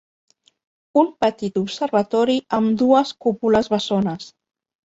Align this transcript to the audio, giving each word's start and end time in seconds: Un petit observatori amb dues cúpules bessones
Un 1.01 1.11
petit 1.25 1.59
observatori 1.61 2.39
amb 2.61 2.75
dues 2.83 3.15
cúpules 3.27 3.73
bessones 3.75 4.31